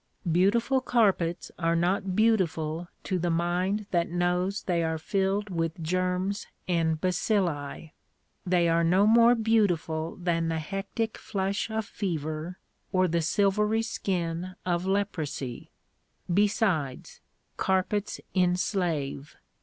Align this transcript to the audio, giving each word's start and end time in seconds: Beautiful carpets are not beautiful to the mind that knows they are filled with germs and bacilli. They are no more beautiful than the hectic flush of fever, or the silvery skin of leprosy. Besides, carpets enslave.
Beautiful 0.31 0.81
carpets 0.81 1.51
are 1.59 1.75
not 1.75 2.15
beautiful 2.15 2.87
to 3.03 3.19
the 3.19 3.29
mind 3.29 3.85
that 3.91 4.09
knows 4.09 4.63
they 4.63 4.81
are 4.83 4.97
filled 4.97 5.51
with 5.51 5.79
germs 5.79 6.47
and 6.67 6.99
bacilli. 6.99 7.91
They 8.43 8.67
are 8.67 8.83
no 8.83 9.05
more 9.05 9.35
beautiful 9.35 10.15
than 10.15 10.47
the 10.47 10.57
hectic 10.57 11.19
flush 11.19 11.69
of 11.69 11.85
fever, 11.85 12.57
or 12.91 13.07
the 13.07 13.21
silvery 13.21 13.83
skin 13.83 14.55
of 14.65 14.87
leprosy. 14.87 15.69
Besides, 16.33 17.19
carpets 17.57 18.19
enslave. 18.33 19.35